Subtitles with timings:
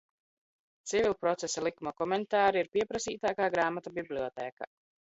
[0.91, 3.49] Civilprocesa likuma koment?ri ir piepras?t?k?
[3.61, 4.73] gr?mata bibliot?k?.